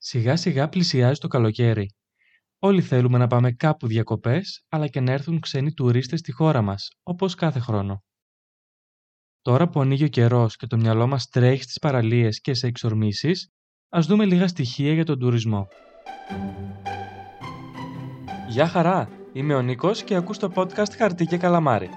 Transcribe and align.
Σιγά 0.00 0.36
σιγά 0.36 0.68
πλησιάζει 0.68 1.20
το 1.20 1.28
καλοκαίρι. 1.28 1.94
Όλοι 2.58 2.82
θέλουμε 2.82 3.18
να 3.18 3.26
πάμε 3.26 3.52
κάπου 3.52 3.86
διακοπές, 3.86 4.64
αλλά 4.68 4.86
και 4.86 5.00
να 5.00 5.12
έρθουν 5.12 5.40
ξένοι 5.40 5.72
τουρίστες 5.72 6.18
στη 6.18 6.32
χώρα 6.32 6.62
μας, 6.62 6.88
όπως 7.02 7.34
κάθε 7.34 7.58
χρόνο. 7.58 8.02
Τώρα 9.42 9.68
που 9.68 9.80
ανοίγει 9.80 10.04
ο 10.04 10.08
καιρός 10.08 10.56
και 10.56 10.66
το 10.66 10.76
μυαλό 10.76 11.06
μας 11.06 11.28
τρέχει 11.28 11.62
στις 11.62 11.78
παραλίες 11.78 12.40
και 12.40 12.54
σε 12.54 12.66
εξορμήσεις, 12.66 13.50
ας 13.88 14.06
δούμε 14.06 14.24
λίγα 14.24 14.48
στοιχεία 14.48 14.92
για 14.92 15.04
τον 15.04 15.18
τουρισμό. 15.18 15.68
Γεια 18.48 18.68
χαρά! 18.68 19.08
Είμαι 19.32 19.54
ο 19.54 19.62
Νίκος 19.62 20.02
και 20.02 20.14
ακούς 20.14 20.38
το 20.38 20.52
podcast 20.54 20.92
Χαρτί 20.96 21.26
και 21.26 21.36
Καλαμάρι. 21.36 21.90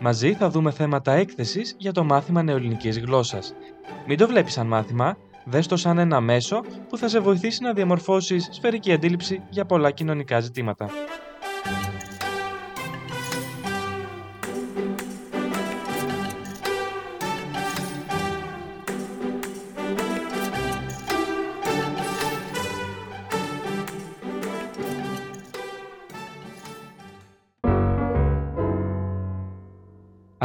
Μαζί 0.00 0.34
θα 0.34 0.50
δούμε 0.50 0.70
θέματα 0.70 1.12
έκθεσης 1.12 1.74
για 1.78 1.92
το 1.92 2.04
μάθημα 2.04 2.42
νεοελληνικής 2.42 2.98
γλώσσας. 2.98 3.54
Μην 4.06 4.18
το 4.18 4.26
βλέπεις 4.26 4.52
σαν 4.52 4.66
μάθημα, 4.66 5.16
δες 5.48 5.66
το 5.66 5.76
σαν 5.76 5.98
ένα 5.98 6.20
μέσο 6.20 6.60
που 6.88 6.96
θα 6.96 7.08
σε 7.08 7.18
βοηθήσει 7.18 7.62
να 7.62 7.72
διαμορφώσεις 7.72 8.48
σφαιρική 8.52 8.92
αντίληψη 8.92 9.42
για 9.50 9.64
πολλά 9.64 9.90
κοινωνικά 9.90 10.40
ζητήματα. 10.40 10.90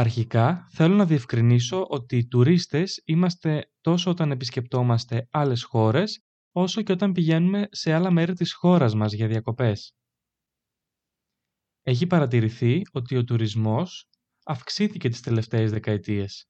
Αρχικά, 0.02 0.68
θέλω 0.70 0.94
να 0.94 1.06
διευκρινίσω 1.06 1.86
ότι 1.88 2.16
οι 2.16 2.26
τουρίστες 2.26 3.02
είμαστε 3.04 3.70
τόσο 3.80 4.10
όταν 4.10 4.30
επισκεπτόμαστε 4.30 5.28
άλλες 5.30 5.62
χώρες, 5.62 6.24
όσο 6.52 6.82
και 6.82 6.92
όταν 6.92 7.12
πηγαίνουμε 7.12 7.68
σε 7.70 7.92
άλλα 7.92 8.10
μέρη 8.10 8.32
της 8.34 8.52
χώρας 8.52 8.94
μας 8.94 9.12
για 9.12 9.26
διακοπές. 9.26 9.94
Έχει 11.82 12.06
παρατηρηθεί 12.06 12.82
ότι 12.92 13.16
ο 13.16 13.24
τουρισμός 13.24 14.08
αυξήθηκε 14.44 15.08
τις 15.08 15.20
τελευταίες 15.20 15.70
δεκαετίες. 15.70 16.48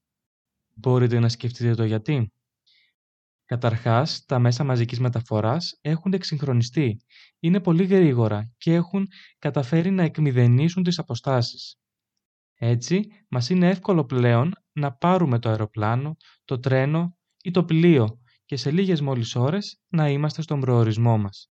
Μπορείτε 0.75 1.19
να 1.19 1.29
σκεφτείτε 1.29 1.75
το 1.75 1.83
γιατί. 1.83 2.31
Καταρχάς, 3.45 4.25
τα 4.25 4.39
μέσα 4.39 4.63
μαζικής 4.63 4.99
μεταφοράς 4.99 5.77
έχουν 5.81 6.13
εξυγχρονιστεί, 6.13 6.97
είναι 7.39 7.59
πολύ 7.59 7.85
γρήγορα 7.85 8.53
και 8.57 8.73
έχουν 8.73 9.07
καταφέρει 9.39 9.91
να 9.91 10.03
εκμηδενήσουν 10.03 10.83
τις 10.83 10.99
αποστάσεις. 10.99 11.77
Έτσι, 12.65 13.07
μας 13.29 13.49
είναι 13.49 13.69
εύκολο 13.69 14.05
πλέον 14.05 14.51
να 14.71 14.93
πάρουμε 14.93 15.39
το 15.39 15.49
αεροπλάνο, 15.49 16.15
το 16.45 16.59
τρένο 16.59 17.17
ή 17.43 17.51
το 17.51 17.65
πλοίο 17.65 18.19
και 18.45 18.55
σε 18.55 18.71
λίγες 18.71 19.01
μόλις 19.01 19.35
ώρες 19.35 19.81
να 19.87 20.09
είμαστε 20.09 20.41
στον 20.41 20.59
προορισμό 20.59 21.17
μας. 21.17 21.51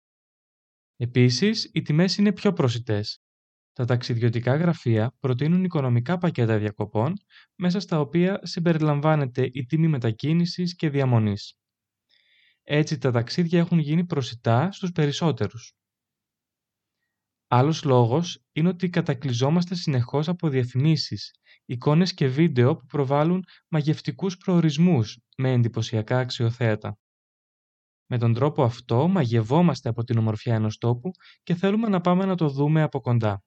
Επίσης, 0.96 1.70
οι 1.72 1.82
τιμές 1.82 2.16
είναι 2.16 2.32
πιο 2.32 2.52
προσιτές. 2.52 3.22
Τα 3.72 3.84
ταξιδιωτικά 3.84 4.56
γραφεία 4.56 5.14
προτείνουν 5.20 5.64
οικονομικά 5.64 6.18
πακέτα 6.18 6.58
διακοπών, 6.58 7.14
μέσα 7.54 7.80
στα 7.80 8.00
οποία 8.00 8.40
συμπεριλαμβάνεται 8.42 9.48
η 9.52 9.64
τιμή 9.64 9.88
μετακίνησης 9.88 10.74
και 10.76 10.90
διαμονής. 10.90 11.54
Έτσι, 12.62 12.98
τα 12.98 13.10
ταξίδια 13.10 13.58
έχουν 13.58 13.78
γίνει 13.78 14.04
προσιτά 14.04 14.72
στους 14.72 14.92
περισσότερους. 14.92 15.74
Άλλος 17.56 17.84
λόγος 17.84 18.44
είναι 18.52 18.68
ότι 18.68 18.88
κατακλυζόμαστε 18.88 19.74
συνεχώς 19.74 20.28
από 20.28 20.48
διαφημίσεις, 20.48 21.30
εικόνες 21.64 22.14
και 22.14 22.26
βίντεο 22.26 22.76
που 22.76 22.86
προβάλλουν 22.86 23.44
μαγευτικούς 23.68 24.36
προορισμούς 24.36 25.18
με 25.36 25.52
εντυπωσιακά 25.52 26.18
αξιοθέατα. 26.18 26.98
Με 28.06 28.18
τον 28.18 28.34
τρόπο 28.34 28.62
αυτό 28.62 29.08
μαγευόμαστε 29.08 29.88
από 29.88 30.04
την 30.04 30.18
ομορφιά 30.18 30.54
ενός 30.54 30.78
τόπου 30.78 31.10
και 31.42 31.54
θέλουμε 31.54 31.88
να 31.88 32.00
πάμε 32.00 32.24
να 32.24 32.34
το 32.34 32.48
δούμε 32.48 32.82
από 32.82 33.00
κοντά. 33.00 33.42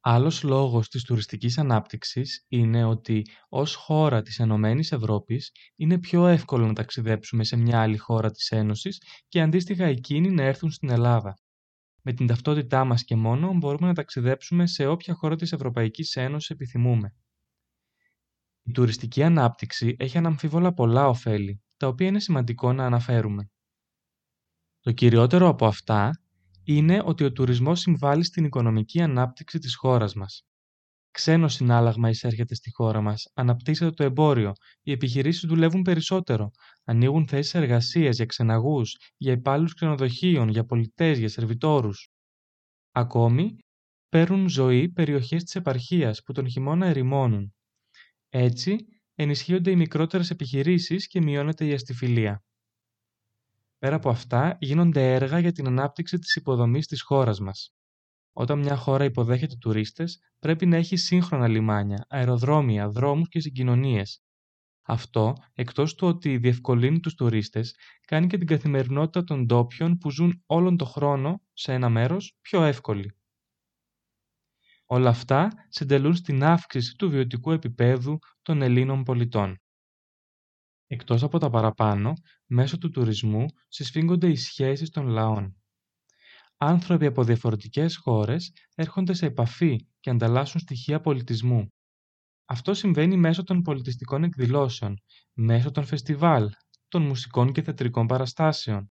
Άλλος 0.00 0.42
λόγος 0.42 0.88
της 0.88 1.02
τουριστικής 1.04 1.58
ανάπτυξης 1.58 2.44
είναι 2.48 2.84
ότι 2.84 3.26
ως 3.48 3.74
χώρα 3.74 4.22
της 4.22 4.38
Ενωμένης 4.38 4.92
Ευρώπης 4.92 5.52
είναι 5.76 5.98
πιο 5.98 6.26
εύκολο 6.26 6.66
να 6.66 6.72
ταξιδέψουμε 6.72 7.44
σε 7.44 7.56
μια 7.56 7.80
άλλη 7.80 7.96
χώρα 7.96 8.30
της 8.30 8.50
Ένωσης 8.50 9.02
και 9.28 9.40
αντίστοιχα 9.40 9.84
εκείνοι 9.84 10.30
να 10.30 10.42
έρθουν 10.42 10.70
στην 10.70 10.90
Ελλάδα. 10.90 11.34
Με 12.02 12.12
την 12.12 12.26
ταυτότητά 12.26 12.84
μας 12.84 13.04
και 13.04 13.16
μόνο 13.16 13.54
μπορούμε 13.54 13.86
να 13.86 13.94
ταξιδέψουμε 13.94 14.66
σε 14.66 14.86
όποια 14.86 15.14
χώρα 15.14 15.36
της 15.36 15.52
Ευρωπαϊκής 15.52 16.16
Ένωσης 16.16 16.50
επιθυμούμε. 16.50 17.14
Η 18.62 18.72
τουριστική 18.72 19.22
ανάπτυξη 19.22 19.96
έχει 19.98 20.18
αναμφίβολα 20.18 20.74
πολλά 20.74 21.08
ωφέλη, 21.08 21.62
τα 21.76 21.86
οποία 21.86 22.06
είναι 22.06 22.20
σημαντικό 22.20 22.72
να 22.72 22.84
αναφέρουμε. 22.84 23.50
Το 24.80 24.92
κυριότερο 24.92 25.48
από 25.48 25.66
αυτά 25.66 26.22
είναι 26.64 27.02
ότι 27.04 27.24
ο 27.24 27.32
τουρισμός 27.32 27.80
συμβάλλει 27.80 28.24
στην 28.24 28.44
οικονομική 28.44 29.02
ανάπτυξη 29.02 29.58
της 29.58 29.76
χώρας 29.76 30.14
μας. 30.14 30.47
Ξένο 31.10 31.48
συνάλλαγμα 31.48 32.08
εισέρχεται 32.08 32.54
στη 32.54 32.70
χώρα 32.72 33.00
μας, 33.00 33.30
αναπτύσσεται 33.34 33.90
το 33.90 34.04
εμπόριο, 34.04 34.52
οι 34.82 34.92
επιχειρήσεις 34.92 35.48
δουλεύουν 35.48 35.82
περισσότερο, 35.82 36.50
ανοίγουν 36.84 37.26
θέσεις 37.26 37.54
εργασίας 37.54 38.16
για 38.16 38.26
ξεναγούς, 38.26 38.96
για 39.16 39.32
υπάλληλους 39.32 39.74
ξενοδοχείων, 39.74 40.48
για 40.48 40.64
πολιτές, 40.64 41.18
για 41.18 41.28
σερβιτόρους. 41.28 42.10
Ακόμη, 42.92 43.56
παίρνουν 44.08 44.48
ζωή 44.48 44.88
περιοχές 44.88 45.44
της 45.44 45.54
επαρχίας 45.54 46.22
που 46.22 46.32
τον 46.32 46.48
χειμώνα 46.48 46.86
ερημώνουν. 46.86 47.54
Έτσι, 48.28 48.76
ενισχύονται 49.14 49.70
οι 49.70 49.76
μικρότερες 49.76 50.30
επιχειρήσεις 50.30 51.06
και 51.06 51.20
μειώνεται 51.20 51.66
η 51.66 51.72
αστιφιλία. 51.72 52.42
Πέρα 53.78 53.96
από 53.96 54.10
αυτά, 54.10 54.56
γίνονται 54.60 55.14
έργα 55.14 55.38
για 55.38 55.52
την 55.52 55.66
ανάπτυξη 55.66 56.18
της 56.18 56.34
υποδομής 56.34 56.86
της 56.86 57.02
χώρας 57.02 57.40
μας. 57.40 57.77
Όταν 58.32 58.58
μια 58.58 58.76
χώρα 58.76 59.04
υποδέχεται 59.04 59.56
τουρίστες, 59.60 60.18
πρέπει 60.38 60.66
να 60.66 60.76
έχει 60.76 60.96
σύγχρονα 60.96 61.48
λιμάνια, 61.48 62.06
αεροδρόμια, 62.08 62.88
δρόμους 62.88 63.28
και 63.28 63.40
συγκοινωνίες. 63.40 64.22
Αυτό, 64.82 65.34
εκτός 65.52 65.94
του 65.94 66.06
ότι 66.06 66.36
διευκολύνει 66.36 67.00
τους 67.00 67.14
τουρίστες, 67.14 67.74
κάνει 68.06 68.26
και 68.26 68.38
την 68.38 68.46
καθημερινότητα 68.46 69.24
των 69.24 69.46
ντόπιων 69.46 69.98
που 69.98 70.10
ζουν 70.10 70.42
όλον 70.46 70.76
το 70.76 70.84
χρόνο 70.84 71.42
σε 71.52 71.72
ένα 71.72 71.88
μέρος 71.88 72.36
πιο 72.40 72.62
εύκολη. 72.62 73.16
Όλα 74.86 75.08
αυτά 75.08 75.50
συντελούν 75.68 76.14
στην 76.14 76.44
αύξηση 76.44 76.94
του 76.96 77.10
βιωτικού 77.10 77.50
επίπεδου 77.50 78.18
των 78.42 78.62
Ελλήνων 78.62 79.02
πολιτών. 79.02 79.60
Εκτός 80.86 81.22
από 81.22 81.38
τα 81.38 81.50
παραπάνω, 81.50 82.12
μέσω 82.46 82.78
του 82.78 82.90
τουρισμού 82.90 83.46
συσφίγγονται 83.68 84.28
οι 84.28 84.36
σχέσεις 84.36 84.90
των 84.90 85.06
λαών. 85.06 85.57
Άνθρωποι 86.60 87.06
από 87.06 87.24
διαφορετικές 87.24 87.96
χώρες 87.96 88.52
έρχονται 88.74 89.12
σε 89.12 89.26
επαφή 89.26 89.86
και 90.00 90.10
ανταλλάσσουν 90.10 90.60
στοιχεία 90.60 91.00
πολιτισμού. 91.00 91.68
Αυτό 92.44 92.74
συμβαίνει 92.74 93.16
μέσω 93.16 93.42
των 93.42 93.62
πολιτιστικών 93.62 94.24
εκδηλώσεων, 94.24 94.96
μέσω 95.32 95.70
των 95.70 95.84
φεστιβάλ, 95.84 96.50
των 96.88 97.02
μουσικών 97.02 97.52
και 97.52 97.62
θεατρικών 97.62 98.06
παραστάσεων, 98.06 98.90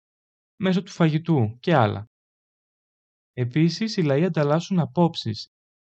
μέσω 0.57 0.83
του 0.83 0.91
φαγητού 0.91 1.57
και 1.61 1.75
άλλα. 1.75 2.09
Επίσης, 3.33 3.97
οι 3.97 4.03
λαοί 4.03 4.25
ανταλλάσσουν 4.25 4.79
απόψεις, 4.79 5.53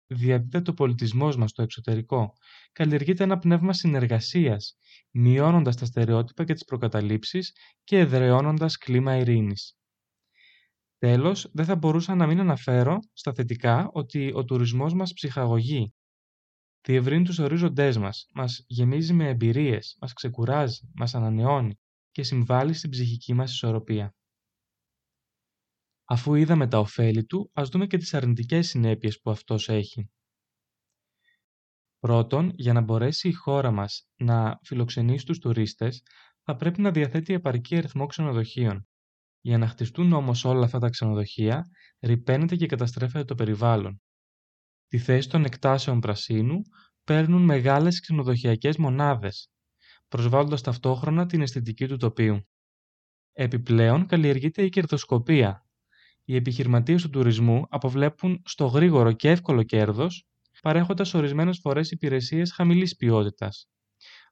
διαδίδεται 0.07 0.71
ο 0.71 0.73
πολιτισμός 0.73 1.37
μας 1.37 1.49
στο 1.49 1.61
εξωτερικό, 1.61 2.33
καλλιεργείται 2.71 3.23
ένα 3.23 3.39
πνεύμα 3.39 3.73
συνεργασίας, 3.73 4.77
μειώνοντας 5.11 5.75
τα 5.75 5.85
στερεότυπα 5.85 6.43
και 6.43 6.53
τις 6.53 6.63
προκαταλήψεις 6.63 7.55
και 7.83 7.99
εδραιώνοντας 7.99 8.77
κλίμα 8.77 9.17
ειρήνης. 9.17 9.75
Τέλος, 11.01 11.49
δεν 11.53 11.65
θα 11.65 11.75
μπορούσα 11.75 12.15
να 12.15 12.27
μην 12.27 12.39
αναφέρω 12.39 12.99
στα 13.13 13.33
θετικά 13.33 13.89
ότι 13.93 14.31
ο 14.33 14.45
τουρισμός 14.45 14.93
μας 14.93 15.13
ψυχαγωγεί. 15.13 15.93
Διευρύνει 16.81 17.23
τους 17.23 17.39
ορίζοντές 17.39 17.97
μας, 17.97 18.25
μας 18.33 18.63
γεμίζει 18.67 19.13
με 19.13 19.29
εμπειρίες, 19.29 19.97
μας 20.01 20.13
ξεκουράζει, 20.13 20.91
μας 20.95 21.15
ανανεώνει 21.15 21.79
και 22.11 22.23
συμβάλλει 22.23 22.73
στην 22.73 22.89
ψυχική 22.89 23.33
μας 23.33 23.51
ισορροπία. 23.51 24.15
Αφού 26.05 26.35
είδαμε 26.35 26.67
τα 26.67 26.79
ωφέλη 26.79 27.25
του, 27.25 27.49
ας 27.53 27.69
δούμε 27.69 27.87
και 27.87 27.97
τις 27.97 28.13
αρνητικές 28.13 28.67
συνέπειες 28.67 29.19
που 29.19 29.31
αυτός 29.31 29.69
έχει. 29.69 30.09
Πρώτον, 31.99 32.51
για 32.55 32.73
να 32.73 32.81
μπορέσει 32.81 33.27
η 33.27 33.33
χώρα 33.33 33.71
μας 33.71 34.09
να 34.15 34.59
φιλοξενήσει 34.63 35.25
τους 35.25 35.39
τουρίστες, 35.39 36.03
θα 36.43 36.55
πρέπει 36.55 36.81
να 36.81 36.91
διαθέτει 36.91 37.33
επαρκή 37.33 37.77
αριθμό 37.77 38.05
ξενοδοχείων. 38.05 38.85
Για 39.41 39.57
να 39.57 39.67
χτιστούν 39.67 40.13
όμως 40.13 40.45
όλα 40.45 40.65
αυτά 40.65 40.79
τα 40.79 40.89
ξενοδοχεία, 40.89 41.69
ρηπαίνεται 41.99 42.55
και 42.55 42.65
καταστρέφεται 42.65 43.25
το 43.25 43.35
περιβάλλον. 43.35 44.01
Τη 44.87 44.97
θέση 44.97 45.29
των 45.29 45.45
εκτάσεων 45.45 45.99
πρασίνου 45.99 46.61
παίρνουν 47.03 47.41
μεγάλες 47.41 47.99
ξενοδοχειακές 47.99 48.77
μονάδες, 48.77 49.51
προσβάλλοντας 50.07 50.61
ταυτόχρονα 50.61 51.25
την 51.25 51.41
αισθητική 51.41 51.87
του 51.87 51.97
τοπίου. 51.97 52.47
Επιπλέον 53.31 54.05
καλλιεργείται 54.05 54.63
η 54.63 54.69
κερδοσκοπία. 54.69 55.65
Οι 56.23 56.35
επιχειρηματίες 56.35 57.01
του 57.01 57.09
τουρισμού 57.09 57.65
αποβλέπουν 57.69 58.41
στο 58.45 58.65
γρήγορο 58.65 59.11
και 59.11 59.29
εύκολο 59.29 59.63
κέρδος, 59.63 60.25
παρέχοντας 60.61 61.13
ορισμένες 61.13 61.59
φορές 61.61 61.91
υπηρεσίες 61.91 62.51
χαμηλής 62.51 62.95
ποιότητας. 62.95 63.69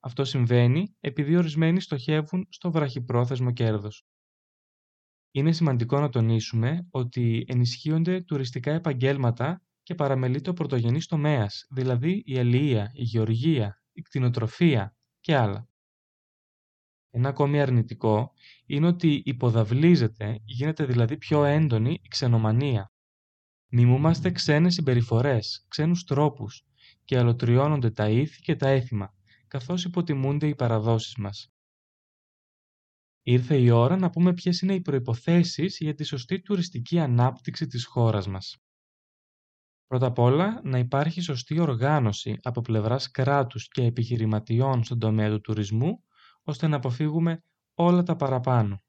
Αυτό 0.02 0.24
συμβαίνει 0.24 0.96
επειδή 1.00 1.36
ορισμένοι 1.36 1.82
στοχεύουν 1.82 2.48
στο 2.50 2.72
βραχυπρόθεσμο 2.72 3.52
κέρδος. 3.52 4.06
Είναι 5.32 5.52
σημαντικό 5.52 6.00
να 6.00 6.10
τονίσουμε 6.10 6.88
ότι 6.92 7.46
ενισχύονται 7.48 8.22
τουριστικά 8.22 8.72
επαγγέλματα 8.72 9.62
και 9.84 9.96
παραμελείται 9.96 10.50
ο 10.50 10.54
πρωτογενής 10.54 11.06
τομέας, 11.06 11.66
δηλαδή 11.70 12.24
η 12.26 12.38
αλληλεία, 12.38 12.92
η 12.94 13.04
γεωργία, 13.04 13.82
η 13.92 14.02
κτηνοτροφία 14.02 14.96
και 15.20 15.36
άλλα. 15.36 15.68
Ένα 17.12 17.30
ακόμη 17.30 17.62
αρνητικό 17.62 18.32
είναι 18.66 18.88
ότι 18.88 19.22
υποδαβλίζεται, 19.26 20.42
γίνεται 20.46 20.86
δηλαδή 20.86 21.18
πιο 21.18 21.44
έντονη 21.44 21.92
η 21.92 22.08
ξενομανία. 22.08 22.92
Μιμούμαστε 23.68 24.32
ξένες 24.32 24.74
συμπεριφορές, 24.74 25.66
ξένους 25.68 26.04
τρόπους 26.04 26.66
και 27.04 27.18
αλωτριώνονται 27.18 27.92
τα 27.92 28.10
ήθη 28.10 28.42
και 28.42 28.56
τα 28.56 28.68
έθιμα, 28.68 29.14
καθώς 29.48 29.86
υποτιμούνται 29.86 30.48
οι 30.48 30.56
παραδόσεις 30.56 31.16
μας. 31.16 31.52
Ήρθε 33.22 33.58
η 33.58 33.70
ώρα 33.70 33.98
να 33.98 34.10
πούμε 34.10 34.34
ποιες 34.34 34.62
είναι 34.62 34.74
οι 34.74 34.82
προϋποθέσεις 34.82 35.78
για 35.80 35.94
τη 35.94 36.04
σωστή 36.04 36.42
τουριστική 36.42 37.00
ανάπτυξη 37.00 37.68
της 37.68 37.86
χώρας 37.86 38.28
μας. 38.28 38.58
Πρώτα 39.88 40.06
απ' 40.06 40.20
όλα, 40.20 40.62
να 40.64 40.78
υπάρχει 40.78 41.22
σωστή 41.22 41.60
οργάνωση 41.60 42.38
από 42.42 42.62
πλευράς 42.62 43.12
κράτους 43.12 43.68
και 43.68 43.84
επιχειρηματιών 43.84 44.84
στον 44.84 45.00
τομέα 45.00 45.30
του 45.30 45.42
τουρισμού, 45.42 46.04
ώστε 46.44 46.68
να 46.68 46.76
αποφύγουμε 46.76 47.44
όλα 47.74 48.04
τα 48.04 48.16
παραπάνω. 48.16 48.84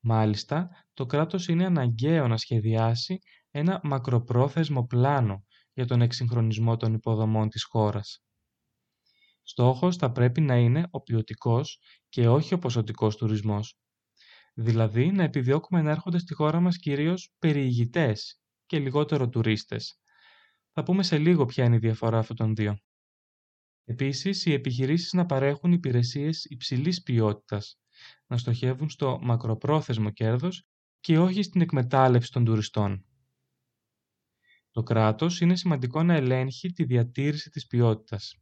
Μάλιστα, 0.00 0.70
το 0.94 1.06
κράτος 1.06 1.48
είναι 1.48 1.64
αναγκαίο 1.64 2.28
να 2.28 2.36
σχεδιάσει 2.36 3.18
ένα 3.50 3.80
μακροπρόθεσμο 3.82 4.86
πλάνο 4.86 5.44
για 5.72 5.86
τον 5.86 6.02
εξυγχρονισμό 6.02 6.76
των 6.76 6.94
υποδομών 6.94 7.48
της 7.48 7.64
χώρας. 7.64 8.22
Στόχος 9.42 9.96
θα 9.96 10.12
πρέπει 10.12 10.40
να 10.40 10.56
είναι 10.56 10.86
ο 10.90 11.00
ποιοτικός 11.00 11.80
και 12.08 12.28
όχι 12.28 12.54
ο 12.54 12.58
ποσοτικός 12.58 13.16
τουρισμός. 13.16 13.78
Δηλαδή 14.54 15.10
να 15.10 15.22
επιδιώκουμε 15.22 15.82
να 15.82 15.90
έρχονται 15.90 16.18
στη 16.18 16.34
χώρα 16.34 16.60
μας 16.60 16.76
κυρίως 16.76 17.34
περιηγητές 17.38 18.40
και 18.66 18.78
λιγότερο 18.78 19.28
τουρίστες. 19.28 20.00
Θα 20.72 20.82
πούμε 20.82 21.02
σε 21.02 21.18
λίγο 21.18 21.44
ποια 21.44 21.64
είναι 21.64 21.76
η 21.76 21.78
διαφορά 21.78 22.18
αυτών 22.18 22.36
των 22.36 22.54
δύο. 22.54 22.78
Επίσης, 23.84 24.46
οι 24.46 24.52
επιχειρήσεις 24.52 25.12
να 25.12 25.26
παρέχουν 25.26 25.72
υπηρεσίες 25.72 26.44
υψηλής 26.44 27.02
ποιότητας, 27.02 27.78
να 28.26 28.36
στοχεύουν 28.36 28.90
στο 28.90 29.18
μακροπρόθεσμο 29.22 30.10
κέρδος 30.10 30.64
και 31.00 31.18
όχι 31.18 31.42
στην 31.42 31.60
εκμετάλλευση 31.60 32.32
των 32.32 32.44
τουριστών. 32.44 33.04
Το 34.70 34.82
κράτος 34.82 35.40
είναι 35.40 35.56
σημαντικό 35.56 36.02
να 36.02 36.14
ελέγχει 36.14 36.72
τη 36.72 36.84
διατήρηση 36.84 37.50
της 37.50 37.66
ποιότητας. 37.66 38.34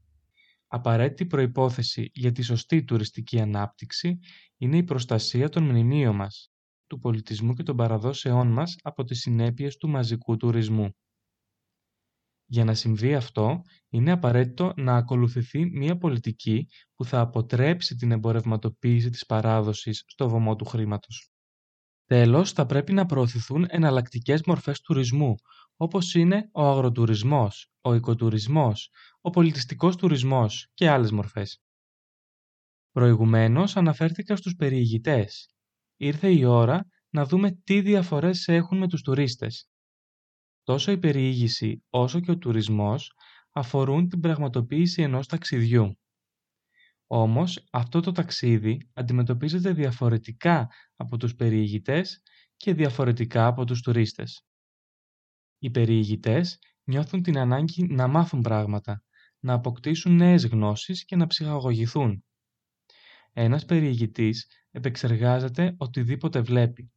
Απαραίτητη 0.71 1.27
προϋπόθεση 1.27 2.11
για 2.13 2.33
τη 2.33 2.43
σωστή 2.43 2.85
τουριστική 2.85 3.41
ανάπτυξη 3.41 4.19
είναι 4.57 4.77
η 4.77 4.83
προστασία 4.83 5.49
των 5.49 5.63
μνημείων 5.63 6.15
μας, 6.15 6.51
του 6.87 6.99
πολιτισμού 6.99 7.55
και 7.55 7.63
των 7.63 7.77
παραδόσεών 7.77 8.53
μας 8.53 8.77
από 8.83 9.05
τις 9.05 9.21
συνέπειες 9.21 9.77
του 9.77 9.89
μαζικού 9.89 10.37
τουρισμού. 10.37 10.97
Για 12.51 12.65
να 12.65 12.75
συμβεί 12.75 13.15
αυτό, 13.15 13.63
είναι 13.89 14.11
απαραίτητο 14.11 14.73
να 14.77 14.97
ακολουθηθεί 14.97 15.71
μια 15.71 15.99
πολιτική 15.99 16.69
που 16.95 17.05
θα 17.05 17.21
αποτρέψει 17.21 17.95
την 17.95 18.13
εμπορευματοποίηση 18.13 19.11
της 19.11 19.27
παράδοσης 19.27 20.05
στο 20.07 20.29
βωμό 20.29 20.57
του 20.57 20.65
χρήματος. 20.65 21.31
Τέλος, 22.05 22.53
θα 22.53 22.67
πρέπει 22.67 22.93
να 22.93 23.07
προωθηθούν 23.07 23.67
εναλλακτικές 23.69 24.43
μορφές 24.47 24.81
τουρισμού, 24.81 25.35
όπως 25.77 26.15
είναι 26.15 26.49
ο 26.53 26.63
αγροτουρισμός, 26.63 27.71
ο 27.81 27.95
οικοτουρισμός, 27.95 28.91
ο 29.29 29.31
πολιτιστικός 29.31 29.97
τουρισμός 29.97 30.71
και 30.75 30.89
άλλες 30.89 31.11
μορφές. 31.11 31.63
Προηγουμένως 32.91 33.77
αναφέρθηκα 33.77 34.37
στους 34.37 34.55
περιηγητές. 34.57 35.51
Ήρθε 35.97 36.33
η 36.33 36.45
ώρα 36.45 36.87
να 37.11 37.25
δούμε 37.25 37.51
τι 37.65 37.81
διαφορές 37.81 38.49
έχουν 38.49 38.79
με 38.79 38.89
τους 38.89 39.03
τουρίστες. 39.03 39.69
Τόσο 40.63 40.93
η 40.93 40.99
περιήγηση 40.99 41.85
όσο 41.89 42.21
και 42.21 42.31
ο 42.31 42.39
τουρισμός 42.39 43.13
αφορούν 43.53 44.09
την 44.09 44.21
πραγματοποίηση 44.21 45.03
ενός 45.03 45.27
ταξιδιού. 45.27 45.99
Όμως 47.07 47.69
αυτό 47.73 48.01
το 48.01 48.13
ταξίδι 48.13 48.91
αντιμετωπίζεται 48.93 49.73
διαφορετικά 49.73 50.69
από 50.97 51.17
τους 51.17 51.35
περιηγητές 51.35 52.23
και 52.57 52.75
διαφορετικά 52.75 53.47
από 53.47 53.65
τους 53.65 53.81
τουρίστες. 53.81 54.47
Οι 55.59 55.71
περιηγητές 55.71 56.59
νιώθουν 56.85 57.23
την 57.23 57.39
ανάγκη 57.39 57.87
να 57.87 58.07
μάθουν 58.07 58.41
πράγματα, 58.41 59.03
να 59.41 59.53
αποκτήσουν 59.53 60.17
νέες 60.17 60.47
γνώσεις 60.47 61.05
και 61.05 61.17
να 61.17 61.27
ψυχαγωγηθούν. 61.27 62.25
Ένας 63.33 63.65
περιηγητής 63.65 64.47
επεξεργάζεται 64.71 65.75
οτιδήποτε 65.79 66.41
βλέπει. 66.41 66.93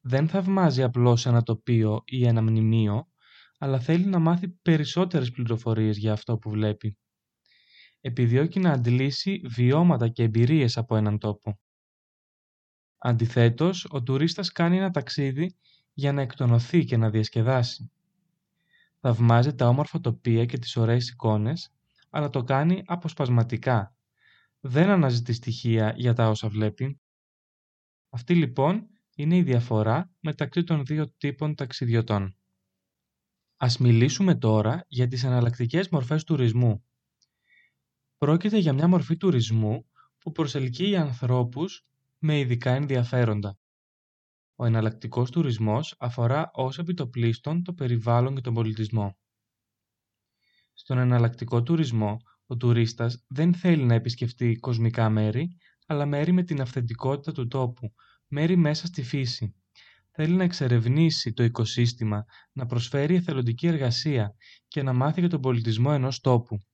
Δεν 0.00 0.28
θαυμάζει 0.28 0.82
απλώς 0.82 1.26
ένα 1.26 1.42
τοπίο 1.42 2.02
ή 2.04 2.26
ένα 2.26 2.42
μνημείο, 2.42 3.08
αλλά 3.58 3.80
θέλει 3.80 4.04
να 4.04 4.18
μάθει 4.18 4.48
περισσότερες 4.48 5.30
πληροφορίες 5.30 5.96
για 5.96 6.12
αυτό 6.12 6.38
που 6.38 6.50
βλέπει. 6.50 6.98
Επιδιώκει 8.00 8.60
να 8.60 8.70
αντιλήσει 8.70 9.40
βιώματα 9.44 10.08
και 10.08 10.22
εμπειρίες 10.22 10.76
από 10.76 10.96
έναν 10.96 11.18
τόπο. 11.18 11.58
Αντιθέτως, 12.98 13.86
ο 13.90 14.02
τουρίστας 14.02 14.52
κάνει 14.52 14.76
ένα 14.76 14.90
ταξίδι 14.90 15.56
για 15.92 16.12
να 16.12 16.22
εκτονωθεί 16.22 16.84
και 16.84 16.96
να 16.96 17.10
διασκεδάσει. 17.10 17.90
Θαυμάζει 19.06 19.54
τα 19.54 19.68
όμορφα 19.68 20.00
τοπία 20.00 20.44
και 20.44 20.58
τις 20.58 20.76
ωραίες 20.76 21.08
εικόνες, 21.08 21.72
αλλά 22.10 22.30
το 22.30 22.42
κάνει 22.42 22.82
αποσπασματικά. 22.86 23.96
Δεν 24.60 24.88
αναζητεί 24.88 25.32
στοιχεία 25.32 25.94
για 25.96 26.12
τα 26.12 26.28
όσα 26.28 26.48
βλέπει. 26.48 27.00
Αυτή 28.08 28.34
λοιπόν 28.34 28.86
είναι 29.14 29.36
η 29.36 29.42
διαφορά 29.42 30.10
μεταξύ 30.20 30.64
των 30.64 30.84
δύο 30.84 31.10
τύπων 31.16 31.54
ταξιδιωτών. 31.54 32.36
Ας 33.56 33.78
μιλήσουμε 33.78 34.34
τώρα 34.34 34.84
για 34.88 35.08
τις 35.08 35.24
εναλλακτικές 35.24 35.88
μορφές 35.88 36.24
τουρισμού. 36.24 36.84
Πρόκειται 38.18 38.58
για 38.58 38.72
μια 38.72 38.88
μορφή 38.88 39.16
τουρισμού 39.16 39.86
που 40.18 40.32
προσελκύει 40.32 40.96
ανθρώπους 40.96 41.86
με 42.18 42.38
ειδικά 42.38 42.70
ενδιαφέροντα. 42.70 43.58
Ο 44.56 44.64
εναλλακτικός 44.64 45.30
τουρισμός 45.30 45.94
αφορά 45.98 46.50
ως 46.52 46.78
επιτοπλίστων 46.78 47.62
το 47.62 47.72
περιβάλλον 47.72 48.34
και 48.34 48.40
τον 48.40 48.54
πολιτισμό. 48.54 49.18
Στον 50.72 50.98
εναλλακτικό 50.98 51.62
τουρισμό, 51.62 52.16
ο 52.46 52.56
τουρίστας 52.56 53.24
δεν 53.28 53.54
θέλει 53.54 53.84
να 53.84 53.94
επισκεφτεί 53.94 54.56
κοσμικά 54.56 55.08
μέρη, 55.10 55.56
αλλά 55.86 56.06
μέρη 56.06 56.32
με 56.32 56.42
την 56.42 56.60
αυθεντικότητα 56.60 57.32
του 57.32 57.46
τόπου, 57.46 57.92
μέρη 58.28 58.56
μέσα 58.56 58.86
στη 58.86 59.02
φύση. 59.02 59.54
Θέλει 60.10 60.34
να 60.34 60.44
εξερευνήσει 60.44 61.32
το 61.32 61.42
οικοσύστημα, 61.42 62.24
να 62.52 62.66
προσφέρει 62.66 63.14
εθελοντική 63.14 63.66
εργασία 63.66 64.34
και 64.68 64.82
να 64.82 64.92
μάθει 64.92 65.20
για 65.20 65.28
τον 65.28 65.40
πολιτισμό 65.40 65.90
ενός 65.92 66.20
τόπου. 66.20 66.64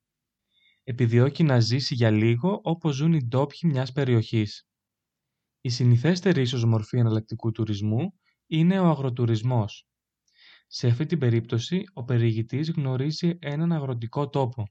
Επιδιώκει 0.83 1.43
να 1.43 1.61
ζήσει 1.61 1.95
για 1.95 2.11
λίγο 2.11 2.61
όπως 2.63 2.95
ζουν 2.95 3.13
οι 3.13 3.25
ντόπιοι 3.25 3.71
μιας 3.73 3.93
περιοχής. 3.93 4.70
Η 5.61 5.69
συνηθέστερη 5.69 6.41
ίσως 6.41 6.65
μορφή 6.65 6.99
εναλλακτικού 6.99 7.53
τουρισμού 7.53 8.13
είναι 8.47 8.79
ο 8.81 8.87
αγροτουρισμός. 8.89 9.87
Σε 10.67 10.87
αυτή 10.87 11.07
την 11.07 11.19
περίπτωση, 11.19 11.85
ο 11.93 12.05
περιηγητής 12.05 12.71
γνωρίζει 12.71 13.39
έναν 13.41 13.73
αγροτικό 13.73 14.29
τόπο. 14.29 14.65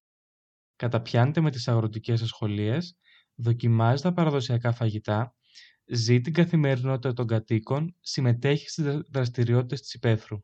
Καταπιάνεται 0.75 1.41
με 1.41 1.51
τις 1.51 1.67
αγροτικές 1.67 2.21
ασχολίες, 2.21 2.97
δοκιμάζει 3.35 4.01
τα 4.01 4.13
παραδοσιακά 4.13 4.71
φαγητά, 4.71 5.35
ζει 5.85 6.21
την 6.21 6.33
καθημερινότητα 6.33 7.13
των 7.13 7.27
κατοίκων, 7.27 7.95
συμμετέχει 7.99 8.69
στις 8.69 8.85
δραστηριότητες 9.11 9.81
της 9.81 9.93
υπαίθρου. 9.93 10.37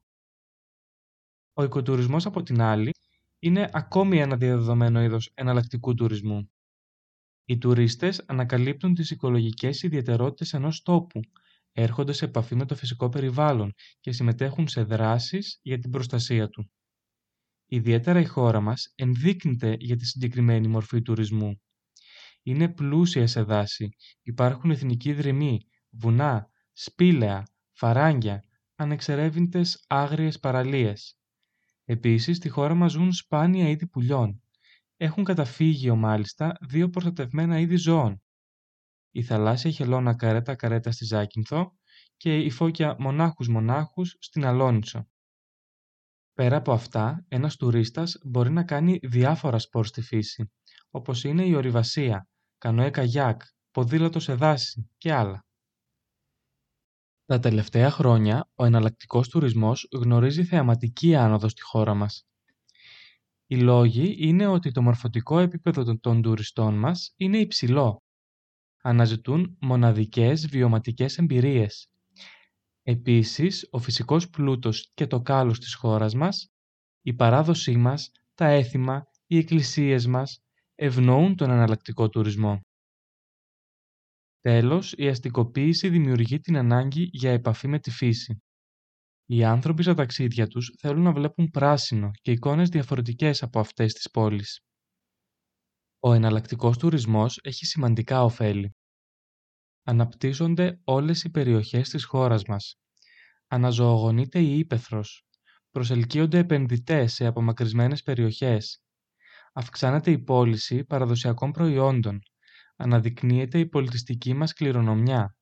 Ο 1.54 1.64
οικοτουρισμός, 1.64 2.26
από 2.26 2.44
την 2.44 2.62
άλλη, 2.62 2.92
είναι 3.40 3.70
ακόμη 3.74 4.20
ένα 4.20 4.38
διαδεδομένο 4.38 5.02
είδος 5.02 5.32
εναλλακτικού 5.34 5.94
τουρισμού. 5.94 6.50
Οι 7.46 7.58
τουρίστες 7.58 8.24
ανακαλύπτουν 8.28 8.94
τις 8.94 9.12
οικολογικές 9.12 9.84
ιδιαιτερότητες 9.84 10.54
ενός 10.54 10.82
τόπου, 10.82 11.20
έρχονται 11.72 12.14
σε 12.14 12.26
επαφή 12.26 12.56
με 12.56 12.66
το 12.66 12.76
φυσικό 12.76 13.10
περιβάλλον 13.10 13.74
και 14.00 14.12
συμμετέχουν 14.12 14.68
σε 14.68 14.84
δράσεις 14.84 15.60
για 15.62 15.80
την 15.80 15.92
προστασία 15.92 16.50
του. 16.50 16.72
Ιδιαίτερα 17.66 18.20
η 18.20 18.26
χώρα 18.26 18.60
μας 18.62 18.92
ενδείκνυται 18.96 19.76
για 19.80 19.96
τη 19.96 20.06
συγκεκριμένη 20.06 20.68
μορφή 20.68 21.02
τουρισμού. 21.02 21.62
Είναι 22.44 22.70
πλούσια 22.70 23.28
σε 23.28 23.42
δάση, 23.42 23.90
υπάρχουν 24.22 24.72
εθνικοί 24.72 25.14
δρυμοί, 25.14 25.60
βουνά, 25.90 26.50
σπήλαια, 26.74 27.44
φαράγγια, 27.72 28.44
ανεξερεύνητες 28.76 29.86
άγριες 29.88 30.40
παραλίες. 30.40 31.20
Επίσης, 31.86 32.38
στη 32.38 32.50
χώρα 32.50 32.74
μας 32.74 32.92
ζουν 32.92 33.14
σπάνια 33.14 33.70
είδη 33.70 33.88
πουλιών, 33.88 34.42
έχουν 34.98 35.24
καταφύγιο 35.24 35.96
μάλιστα 35.96 36.58
δύο 36.62 36.90
προστατευμένα 36.90 37.60
είδη 37.60 37.76
ζώων. 37.76 38.22
Η 39.12 39.24
θαλάσσια 39.24 39.72
χελώνα 39.72 40.16
καρέτα 40.16 40.56
καρέτα 40.56 40.92
στη 40.92 41.06
Ζάκυνθο 41.06 41.76
και 42.18 42.38
η 42.38 42.50
φώκια 42.50 42.96
μονάχους 43.00 43.48
μονάχους 43.48 44.16
στην 44.20 44.46
Αλόνισο. 44.46 45.08
Πέρα 46.34 46.58
από 46.58 46.72
αυτά, 46.72 47.26
ένας 47.28 47.56
τουρίστας 47.56 48.18
μπορεί 48.24 48.52
να 48.52 48.64
κάνει 48.64 49.00
διάφορα 49.04 49.60
σπορ 49.60 49.86
στη 49.86 50.02
φύση, 50.02 50.52
όπως 50.90 51.24
είναι 51.24 51.46
η 51.46 51.56
ορειβασία, 51.56 52.28
κανόε 52.58 52.90
καγιάκ, 52.90 53.42
ποδήλατο 53.72 54.20
σε 54.20 54.34
δάση 54.34 54.90
και 54.98 55.14
άλλα. 55.14 55.46
Τα 57.26 57.40
τελευταία 57.40 57.92
χρόνια, 57.92 58.50
ο 58.56 58.66
εναλλακτικός 58.66 59.30
τουρισμός 59.30 59.88
γνωρίζει 59.92 60.44
θεαματική 60.44 61.16
άνοδο 61.16 61.50
στη 61.50 61.62
χώρα 61.62 61.94
μας. 61.94 62.26
Οι 63.48 63.58
λόγοι 63.58 64.16
είναι 64.18 64.48
ότι 64.48 64.72
το 64.72 64.82
μορφωτικό 64.82 65.40
επίπεδο 65.40 65.98
των 66.00 66.22
τουριστών 66.22 66.80
μας 66.80 67.14
είναι 67.18 67.38
υψηλό. 67.38 68.04
Αναζητούν 68.82 69.58
μοναδικές 69.62 70.48
βιωματικές 70.48 71.18
εμπειρίες. 71.18 71.90
Επίσης, 72.82 73.68
ο 73.72 73.80
φυσικός 73.80 74.30
πλούτος 74.30 74.92
και 74.94 75.08
το 75.08 75.22
κάλος 75.22 75.60
της 75.60 75.74
χώρας 75.74 76.16
μας, 76.16 76.50
η 77.02 77.14
παράδοσή 77.14 77.78
μας, 77.78 78.12
τα 78.34 78.46
έθιμα, 78.46 79.04
οι 79.26 79.38
εκκλησίες 79.38 80.08
μας 80.08 80.40
ευνοούν 80.76 81.36
τον 81.36 81.50
εναλλακτικό 81.50 82.10
τουρισμό. 82.10 82.60
Τέλος, 84.40 84.94
η 84.98 85.08
αστικοποίηση 85.08 85.90
δημιουργεί 85.90 86.40
την 86.40 86.58
ανάγκη 86.58 87.10
για 87.12 87.32
επαφή 87.32 87.68
με 87.68 87.80
τη 87.80 87.92
φύση. 87.92 88.44
Οι 89.26 89.44
άνθρωποι 89.44 89.82
στα 89.82 89.94
ταξίδια 89.94 90.48
τους 90.48 90.72
θέλουν 90.80 91.04
να 91.04 91.12
βλέπουν 91.12 91.50
πράσινο 91.50 92.12
και 92.22 92.32
εικόνες 92.32 92.70
διαφορετικές 92.70 93.44
από 93.44 93.60
αυτές 93.60 93.94
της 93.94 94.10
πόλης. 94.12 94.62
Ο 96.00 96.14
εναλλακτικός 96.14 96.78
τουρισμός 96.78 97.40
έχει 97.44 97.66
σημαντικά 97.66 98.24
ωφέλη. 98.24 98.76
Αναπτύσσονται 99.84 100.80
όλες 100.84 101.24
οι 101.24 101.30
περιοχές 101.30 101.90
της 101.90 102.04
χώρας 102.06 102.44
μας. 102.44 102.80
Αναζωογονείται 103.48 104.40
η 104.40 104.58
ύπεθρος. 104.58 105.26
Προσελκύονται 105.72 106.38
επενδυτές 106.38 107.14
σε 107.14 107.26
απομακρυσμένες 107.26 108.02
περιοχές. 108.02 108.84
Αυξάνεται 109.54 110.12
η 110.12 110.20
πώληση 110.20 110.86
παραδοσιακών 110.86 111.52
προϊόντων 111.52 112.20
αναδεικνύεται 112.76 113.60
η 113.60 113.68
πολιτιστική 113.68 114.34
μας 114.34 114.54
κληρονομιά. 114.54 115.35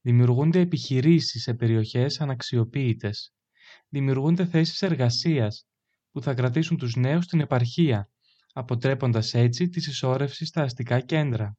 Δημιουργούνται 0.00 0.60
επιχειρήσεις 0.60 1.42
σε 1.42 1.54
περιοχές 1.54 2.20
αναξιοποίητες. 2.20 3.32
Δημιουργούνται 3.88 4.46
θέσεις 4.46 4.82
εργασίας 4.82 5.66
που 6.10 6.22
θα 6.22 6.34
κρατήσουν 6.34 6.76
τους 6.76 6.94
νέους 6.96 7.24
στην 7.24 7.40
επαρχία, 7.40 8.10
αποτρέποντας 8.52 9.34
έτσι 9.34 9.68
τη 9.68 9.80
συσσόρευση 9.80 10.44
στα 10.44 10.62
αστικά 10.62 11.00
κέντρα. 11.00 11.56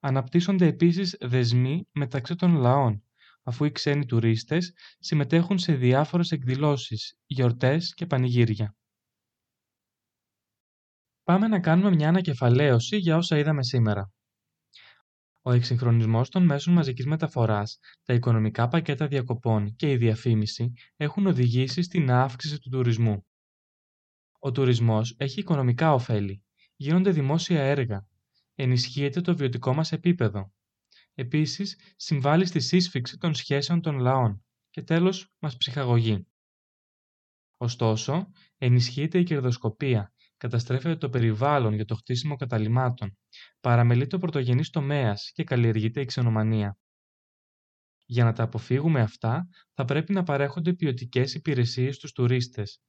Αναπτύσσονται 0.00 0.66
επίσης 0.66 1.16
δεσμοί 1.20 1.88
μεταξύ 1.92 2.34
των 2.34 2.54
λαών, 2.54 3.02
αφού 3.42 3.64
οι 3.64 3.72
ξένοι 3.72 4.06
τουρίστες 4.06 4.72
συμμετέχουν 4.98 5.58
σε 5.58 5.74
διάφορες 5.74 6.30
εκδηλώσεις, 6.30 7.18
γιορτές 7.26 7.94
και 7.94 8.06
πανηγύρια. 8.06 8.76
Πάμε 11.22 11.48
να 11.48 11.60
κάνουμε 11.60 11.90
μια 11.90 12.08
ανακεφαλαίωση 12.08 12.96
για 12.96 13.16
όσα 13.16 13.38
είδαμε 13.38 13.64
σήμερα. 13.64 14.12
Ο 15.48 15.52
εξυγχρονισμός 15.52 16.28
των 16.28 16.44
μέσων 16.44 16.74
μαζικής 16.74 17.06
μεταφοράς, 17.06 17.78
τα 18.02 18.14
οικονομικά 18.14 18.68
πακέτα 18.68 19.06
διακοπών 19.06 19.76
και 19.76 19.90
η 19.90 19.96
διαφήμιση 19.96 20.72
έχουν 20.96 21.26
οδηγήσει 21.26 21.82
στην 21.82 22.10
αύξηση 22.10 22.58
του 22.58 22.70
τουρισμού. 22.70 23.26
Ο 24.38 24.52
τουρισμός 24.52 25.14
έχει 25.18 25.40
οικονομικά 25.40 25.92
ωφέλη. 25.92 26.42
Γίνονται 26.76 27.10
δημόσια 27.10 27.62
έργα. 27.62 28.06
Ενισχύεται 28.54 29.20
το 29.20 29.36
βιωτικό 29.36 29.74
μας 29.74 29.92
επίπεδο. 29.92 30.52
Επίσης, 31.14 31.78
συμβάλλει 31.96 32.46
στη 32.46 32.60
σύσφυξη 32.60 33.16
των 33.16 33.34
σχέσεων 33.34 33.80
των 33.80 33.98
λαών 33.98 34.44
και 34.70 34.82
τέλος 34.82 35.32
μας 35.38 35.56
ψυχαγωγεί. 35.56 36.26
Ωστόσο, 37.56 38.30
ενισχύεται 38.58 39.18
η 39.18 39.24
κερδοσκοπία 39.24 40.12
καταστρέφεται 40.38 40.96
το 40.96 41.10
περιβάλλον 41.10 41.74
για 41.74 41.84
το 41.84 41.94
χτίσιμο 41.94 42.36
καταλυμάτων, 42.36 43.16
παραμελείται 43.60 44.16
ο 44.16 44.18
πρωτογενής 44.18 44.70
τομέας 44.70 45.30
και 45.34 45.44
καλλιεργείται 45.44 46.00
η 46.00 46.04
ξενομανία. 46.04 46.78
Για 48.06 48.24
να 48.24 48.32
τα 48.32 48.42
αποφύγουμε 48.42 49.00
αυτά, 49.00 49.48
θα 49.72 49.84
πρέπει 49.84 50.12
να 50.12 50.22
παρέχονται 50.22 50.72
ποιοτικές 50.72 51.34
υπηρεσίες 51.34 51.96
στους 51.96 52.12
τουρίστες. 52.12 52.80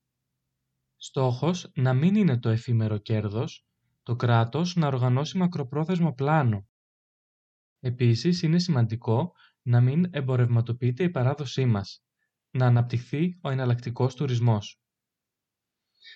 Στόχος 0.95 1.71
να 1.75 1.93
μην 1.93 2.15
είναι 2.15 2.39
το 2.39 2.49
εφήμερο 2.49 2.97
κέρδος, 2.97 3.65
το 4.03 4.15
κράτος 4.15 4.75
να 4.75 4.87
οργανώσει 4.87 5.37
μακροπρόθεσμο 5.37 6.13
πλάνο. 6.13 6.67
Επίσης, 7.79 8.41
είναι 8.41 8.59
σημαντικό 8.59 9.31
να 9.61 9.81
μην 9.81 10.05
εμπορευματοποιείται 10.11 11.03
η 11.03 11.09
παράδοσή 11.09 11.65
μας, 11.65 12.03
να 12.51 12.65
αναπτυχθεί 12.65 13.37
ο 13.41 13.49
εναλλακτικός 13.49 14.15
τουρισμός. 14.15 14.81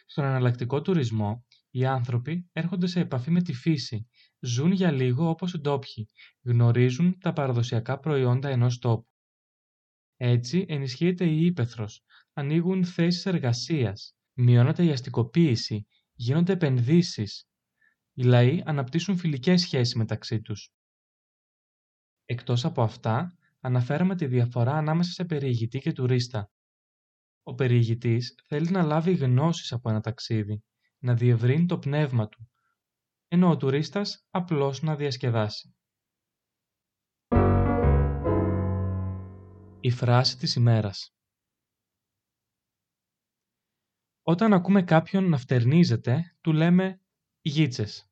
Στον 0.06 0.26
εναλλακτικό 0.26 0.82
τουρισμό, 0.82 1.46
οι 1.70 1.86
άνθρωποι 1.86 2.50
έρχονται 2.52 2.88
σε 2.88 3.00
επαφή 3.00 3.32
με 3.32 3.42
τη 3.42 3.54
φύση, 3.54 4.08
ζουν 4.40 4.72
για 4.72 4.92
λίγο 4.92 5.30
όπως 5.30 5.54
οι 5.54 5.58
ντόπιοι, 5.58 6.10
γνωρίζουν 6.42 7.20
τα 7.20 7.34
παραδοσιακά 7.34 8.00
προϊόντα 8.00 8.50
ενός 8.50 8.80
τόπου. 8.80 9.08
Έτσι 10.18 10.66
ενισχύεται 10.68 11.26
η 11.26 11.46
ύπεθρος, 11.46 12.04
ανοίγουν 12.34 12.86
θέσεις 12.86 13.26
εργασίας, 13.26 14.16
μειώνεται 14.34 14.86
η 14.86 14.92
αστικοποίηση, 14.92 15.88
γίνονται 16.14 16.54
επενδύσεις. 16.54 17.48
Οι 18.14 18.24
λαοί 18.24 18.62
αναπτύσσουν 18.66 19.18
φιλικές 19.18 19.62
σχέσεις 19.62 19.96
μεταξύ 19.96 20.42
τους. 20.42 20.74
Εκτός 22.26 22.66
από 22.66 22.82
αυτά, 22.82 23.38
αναφέραμε 23.60 24.16
τη 24.16 24.26
διαφορά 24.26 24.74
ανάμεσα 24.74 25.12
σε 25.12 25.26
περιηγητή 25.26 25.80
και 25.80 25.92
τουρίστα. 25.92 26.52
Ο 27.44 27.54
περιηγητής 27.54 28.36
θέλει 28.48 28.70
να 28.70 28.84
λάβει 28.84 29.14
γνώσεις 29.14 29.72
από 29.72 29.90
ένα 29.90 30.02
ταξίδι, 30.02 30.64
να 30.98 31.14
διευρύνει 31.14 31.66
το 31.66 31.80
πνεύμα 31.80 32.28
του, 32.28 32.52
ενώ 33.28 33.50
ο 33.50 33.58
τουρίστας 33.58 34.26
απλώς 34.30 34.82
να 34.82 34.96
διασκεδάσει. 34.96 35.76
Η 39.80 39.92
φράση 39.92 40.38
της 40.38 40.56
ημέρας 40.56 41.16
Όταν 44.26 44.54
ακούμε 44.54 44.84
κάποιον 44.84 45.30
να 45.30 45.38
φτερνίζεται, 45.38 46.36
του 46.42 46.54
λέμε 46.54 47.02
«γίτσες». 47.42 48.12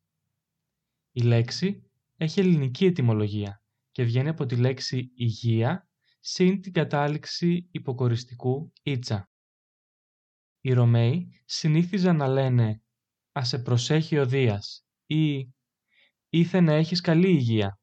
Η 1.11 1.21
λέξη 1.21 1.91
έχει 2.15 2.39
ελληνική 2.39 2.85
ετυμολογία 2.85 3.63
και 3.91 4.03
βγαίνει 4.03 4.29
από 4.29 4.45
τη 4.45 4.55
λέξη 4.55 5.11
«υγεία» 5.15 5.90
συν 6.23 6.61
την 6.61 6.73
κατάληξη 6.73 7.67
υποκοριστικού 7.71 8.73
«ίτσα». 8.81 9.29
Οι 10.61 10.73
Ρωμαίοι 10.73 11.41
συνήθιζαν 11.45 12.15
να 12.15 12.27
λένε 12.27 12.81
«Α 13.39 13.43
σε 13.43 13.59
προσέχει 13.59 14.17
ο 14.17 14.25
Δίας» 14.25 14.85
ή 15.05 15.53
«Ήθε 16.29 16.59
να 16.59 16.73
έχεις 16.73 17.01
καλή 17.01 17.29
υγεία». 17.29 17.79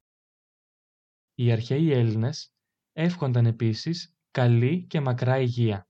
Οι 1.33 1.51
αρχαίοι 1.51 1.91
Έλληνες 1.91 2.53
εύχονταν 2.91 3.45
επίσης 3.45 4.17
καλή 4.31 4.85
και 4.85 4.99
μακρά 4.99 5.39
υγεία. 5.39 5.87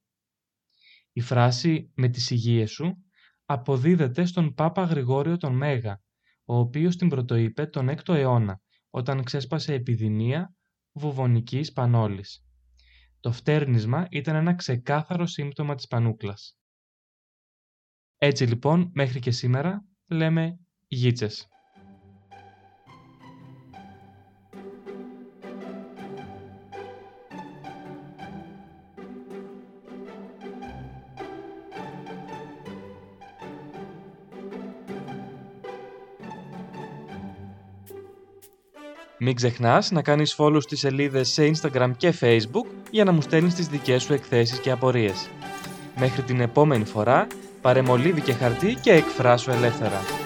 Η 1.11 1.21
φράση 1.21 1.91
«με 1.95 2.09
τις 2.09 2.29
υγείες 2.29 2.71
σου» 2.71 3.03
αποδίδεται 3.45 4.25
στον 4.25 4.53
Πάπα 4.53 4.83
Γρηγόριο 4.83 5.37
τον 5.37 5.55
Μέγα, 5.55 6.01
ο 6.45 6.57
οποίος 6.57 6.95
την 6.95 7.09
πρωτοείπε 7.09 7.65
τον 7.65 7.89
6ο 7.89 8.13
αιώνα, 8.13 8.61
όταν 8.89 9.23
ξέσπασε 9.23 9.73
επιδημία 9.73 10.53
βουβονικής 10.91 11.71
πανόλης. 11.71 12.43
Το 13.19 13.31
φτέρνισμα 13.31 14.07
ήταν 14.09 14.35
ένα 14.35 14.55
ξεκάθαρο 14.55 15.25
σύμπτωμα 15.25 15.75
της 15.75 15.87
πανούκλας. 15.87 16.57
Έτσι 18.17 18.45
λοιπόν, 18.45 18.91
μέχρι 18.93 19.19
και 19.19 19.31
σήμερα, 19.31 19.85
λέμε 20.07 20.59
γίτσες. 20.87 21.47
Μην 39.21 39.35
ξεχνάς 39.35 39.91
να 39.91 40.01
κάνεις 40.01 40.35
follow 40.37 40.61
στις 40.61 40.79
σελίδες 40.79 41.29
σε 41.29 41.51
Instagram 41.51 41.91
και 41.97 42.13
Facebook 42.19 42.65
για 42.91 43.03
να 43.03 43.11
μου 43.11 43.21
στέλνεις 43.21 43.53
τις 43.53 43.67
δικές 43.67 44.03
σου 44.03 44.13
εκθέσεις 44.13 44.59
και 44.59 44.71
απορίες. 44.71 45.29
Μέχρι 45.97 46.21
την 46.21 46.41
επόμενη 46.41 46.85
φορά, 46.85 47.27
παρεμολύβη 47.61 48.21
και 48.21 48.33
χαρτί 48.33 48.77
και 48.81 48.91
εκφράσου 48.91 49.51
ελεύθερα. 49.51 50.18